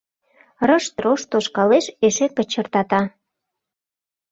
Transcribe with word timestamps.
Рышт-рошт 0.67 1.25
тошкалеш, 1.31 1.85
эше 2.05 2.27
кочыртата. 2.35 3.01